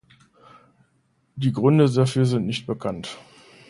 [1.35, 3.19] Die Gründe dafür sind nicht bekannt.